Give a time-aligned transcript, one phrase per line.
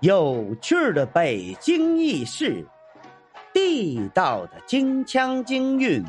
[0.00, 2.66] 有趣的北京轶事，
[3.52, 6.02] 地道的京腔京韵，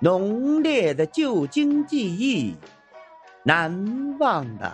[0.00, 2.56] 浓烈的旧京记忆，
[3.42, 4.72] 难忘的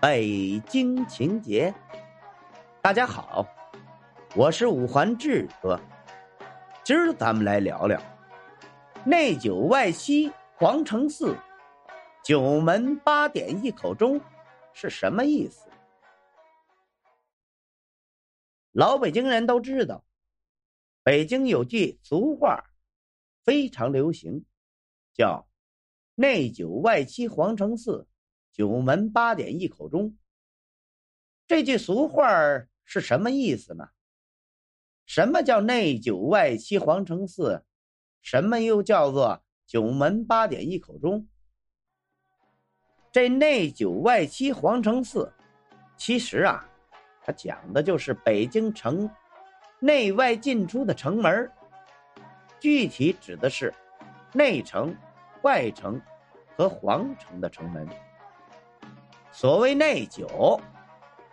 [0.00, 1.74] 北京情节。
[2.80, 3.46] 大家好，
[4.34, 5.78] 我是五环志哥，
[6.82, 8.00] 今儿咱们来聊聊
[9.04, 11.36] 内九外七皇城寺，
[12.24, 14.18] 九门八点一口钟
[14.72, 15.66] 是什么意思？
[18.72, 20.04] 老北京人都知道，
[21.02, 22.70] 北京有句俗话
[23.42, 24.44] 非常流行，
[25.12, 25.48] 叫
[26.14, 28.06] “内九外七皇城四，
[28.52, 30.16] 九门八点一口钟”。
[31.48, 32.30] 这句俗话
[32.84, 33.88] 是什么意思呢？
[35.04, 37.64] 什么叫内九外七皇城四？
[38.22, 41.26] 什么又叫做九门八点一口钟？
[43.10, 45.32] 这内九外七皇城四，
[45.96, 46.69] 其实啊。
[47.32, 49.08] 讲的就是北京城
[49.78, 51.50] 内外进出的城门
[52.58, 53.72] 具体指的是
[54.32, 54.94] 内城、
[55.42, 56.00] 外城
[56.56, 57.88] 和皇城的城门。
[59.32, 60.60] 所谓内九，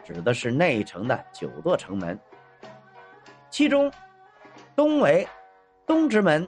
[0.04, 2.20] 指的是内城的九座城门，
[3.50, 3.92] 其中
[4.76, 5.28] 东为
[5.86, 6.48] 东直门、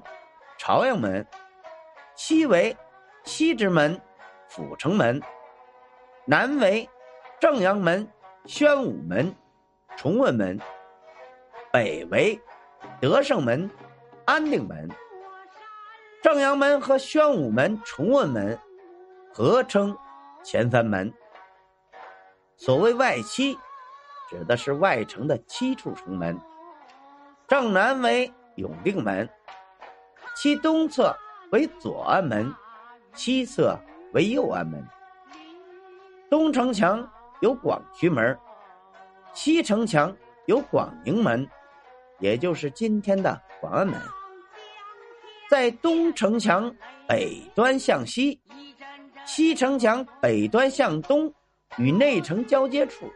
[0.58, 1.26] 朝阳门，
[2.16, 2.76] 西为
[3.24, 4.00] 西直门、
[4.48, 5.22] 阜成门，
[6.26, 6.88] 南为
[7.40, 8.08] 正阳门。
[8.46, 9.36] 宣武门、
[10.00, 10.58] 崇文门，
[11.74, 12.40] 北为
[13.02, 13.70] 德胜门、
[14.24, 14.88] 安定门。
[16.24, 18.58] 正阳门和宣武门、崇文门
[19.34, 19.98] 合称
[20.42, 21.14] 前三门。
[22.56, 23.60] 所谓外七，
[24.30, 26.40] 指的是外城的七处城门。
[27.46, 29.30] 正南为永定门，
[30.34, 31.14] 其东侧
[31.52, 32.56] 为左安门，
[33.12, 33.78] 西侧
[34.14, 34.82] 为右安门。
[36.30, 37.06] 东城墙。
[37.42, 38.38] 有广渠门，
[39.34, 40.16] 西城墙
[40.48, 41.48] 有广宁门，
[42.20, 44.00] 也就是今天的广安门。
[45.50, 46.74] 在东城墙
[47.08, 48.40] 北端向西，
[49.26, 51.34] 西城墙北端向东，
[51.78, 53.10] 与内城交接处，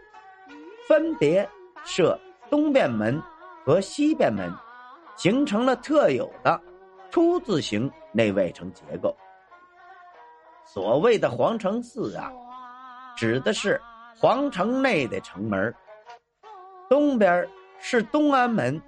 [0.88, 1.48] 分别
[1.84, 2.20] 设
[2.50, 3.22] 东便门
[3.66, 4.50] 和西便门，
[5.18, 6.60] 形成了特有的
[7.12, 9.16] 凸字形内外城结构。
[10.66, 12.32] 所谓的皇城四啊，
[13.18, 13.82] 指的是。
[14.16, 15.74] 皇城内的城门，
[16.94, 17.50] 东边
[17.80, 18.80] 是东安门，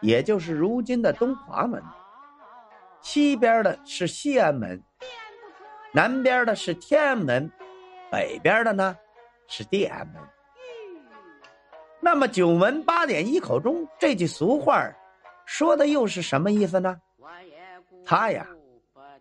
[0.00, 1.80] 也就是如今的东华门；
[3.00, 4.82] 西边的是西安门，
[5.92, 7.48] 南边的是天安门，
[8.10, 8.96] 北边的呢
[9.46, 10.16] 是地安门。
[12.00, 14.92] 那么“九门八点一口钟”这句俗话，
[15.44, 17.00] 说的又是什么意思呢？
[18.04, 18.44] 它呀，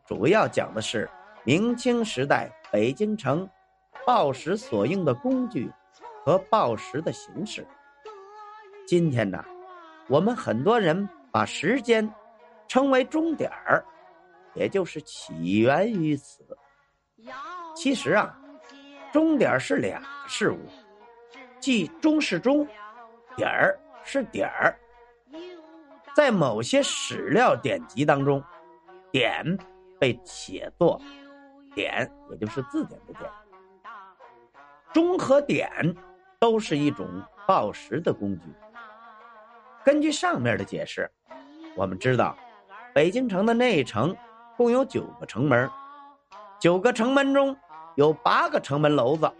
[0.08, 1.08] 主要讲的是
[1.44, 3.48] 明清时代北京城。
[4.08, 5.72] 报时所用的工具
[6.24, 7.64] 和报时的形式。
[8.86, 9.44] 今天呢，
[10.08, 12.08] 我们很多人把时间
[12.68, 13.84] 称为钟点儿，
[14.54, 16.46] 也就是起源于此。
[17.76, 18.40] 其实啊，
[19.12, 20.60] 钟点儿是两个事物，
[21.60, 22.66] 即钟是钟，
[23.36, 24.78] 点儿是点儿。
[26.16, 28.42] 在某些史料典籍当中，
[29.12, 29.58] 点
[30.00, 31.02] 被写作
[31.74, 33.30] 点，也就是字典的点。
[34.94, 35.68] 钟和点
[36.40, 37.06] 都是一种
[37.48, 38.46] 报时的工具。
[39.86, 41.08] 根据上面的解释，
[41.76, 42.36] 我们知道，
[42.92, 44.18] 北京城的内城
[44.58, 45.70] 共有九个城门，
[46.60, 47.56] 九个城门中
[47.94, 49.32] 有八个城门楼子，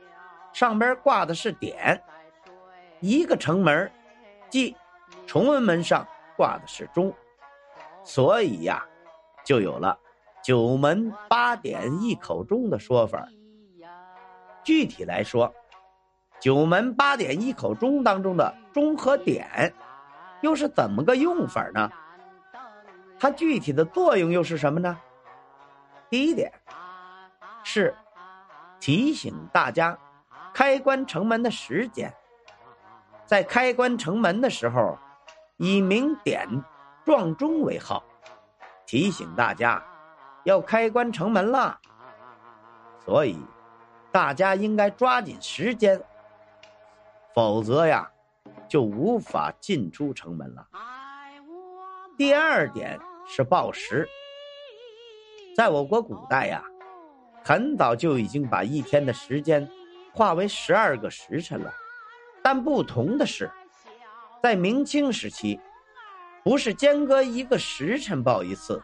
[0.54, 2.00] 上边挂的是点；
[3.00, 3.92] 一个城门，
[4.48, 4.78] 即
[5.26, 6.08] 崇文门上
[6.38, 7.12] 挂的是钟，
[8.04, 8.86] 所以呀，
[9.44, 9.98] 就有了
[10.46, 13.28] “九门八点一口钟”的说法。
[14.64, 15.52] 具体来说，
[16.40, 19.74] 九门八点一口钟当中的钟和点，
[20.46, 21.90] 又是怎么个用法呢？
[23.20, 24.96] 它具体的作用又是什么呢？
[26.08, 26.54] 第一点
[27.64, 27.96] 是
[28.80, 29.98] 提醒大家
[30.54, 32.14] 开关城门的时间，
[33.26, 34.96] 在开关城门的时候，
[35.58, 36.48] 以鸣点
[37.04, 38.04] 撞钟为号，
[38.86, 39.84] 提醒大家
[40.44, 41.80] 要开关城门了。
[43.04, 43.44] 所以。
[44.12, 46.02] 大家应该抓紧时间，
[47.34, 48.10] 否则呀，
[48.68, 50.68] 就无法进出城门了。
[52.18, 54.08] 第二点是报时，
[55.56, 56.64] 在我国古代呀，
[57.44, 59.68] 很早就已经把一天的时间
[60.14, 61.74] 划为十二个时辰了。
[62.42, 63.52] 但不同的是，
[64.42, 65.60] 在明清时期，
[66.44, 68.82] 不是间隔一个时辰报一次，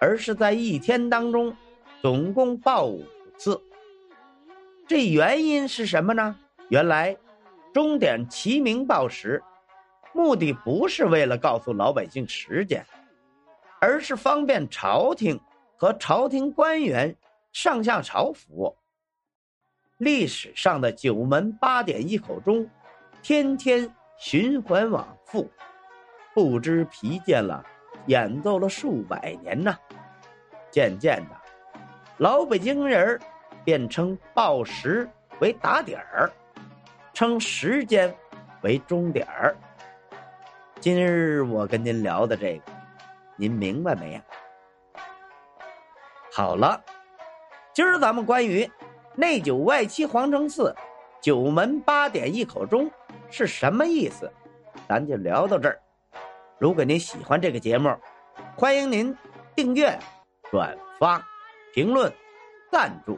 [0.00, 1.54] 而是在一天当中
[2.00, 3.04] 总共报五
[3.36, 3.60] 次。
[4.86, 6.36] 这原因是什么呢？
[6.68, 7.16] 原来，
[7.72, 9.42] 钟点齐鸣报时，
[10.12, 12.84] 目的不是为了告诉老百姓时间，
[13.80, 15.40] 而是方便朝廷
[15.76, 17.16] 和朝廷官员
[17.52, 18.76] 上下朝服。
[19.96, 22.68] 历史上的九门八点一口钟，
[23.22, 25.50] 天天循环往复，
[26.34, 27.64] 不知疲倦了，
[28.06, 29.78] 演奏了数百年呐。
[30.70, 31.36] 渐渐的，
[32.18, 33.18] 老北京人
[33.64, 35.08] 便称报时
[35.40, 36.30] 为打点儿，
[37.22, 38.12] 称时间
[38.62, 39.56] 为终点儿。
[40.80, 42.72] 今日我跟您聊的这个，
[43.36, 44.22] 您明白没呀？
[46.32, 46.82] 好了，
[47.72, 48.68] 今儿咱们关于
[49.14, 50.74] 内九外七皇城寺
[51.20, 52.90] 九门八点一口钟
[53.30, 54.28] 是什么意思，
[54.88, 55.80] 咱就聊到这儿。
[56.58, 57.96] 如果您喜欢这个节目，
[58.56, 59.16] 欢迎您
[59.54, 59.96] 订阅、
[60.50, 61.24] 转发、
[61.72, 62.12] 评论、
[62.72, 63.16] 赞助。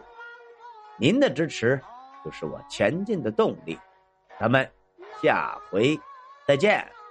[0.98, 1.80] 您的支持
[2.22, 3.78] 就是我前进的动力。
[4.38, 4.68] 咱们
[5.22, 5.98] 下回
[6.46, 7.03] 再见。